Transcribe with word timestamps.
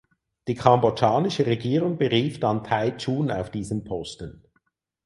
Die 0.47 0.55
kambodschanische 0.55 1.45
Regierung 1.45 1.99
berief 1.99 2.39
dann 2.39 2.63
Thai 2.63 2.97
Chun 2.97 3.29
auf 3.29 3.51
diesen 3.51 3.83
Posten. 3.83 4.43